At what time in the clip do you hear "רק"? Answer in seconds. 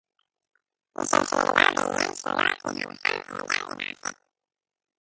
2.37-2.65